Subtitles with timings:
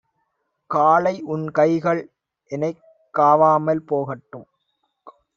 [0.69, 2.81] காளைஉன் கைகள்எனைக்
[3.13, 4.47] காவாமல் போகட்டும்